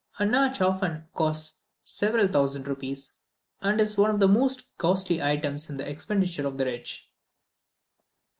[0.17, 3.13] A Natch often costs several thousand rupees,
[3.61, 7.07] and is one of the most costly items in the expenditure of the rich.